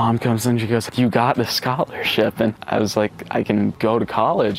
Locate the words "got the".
1.10-1.44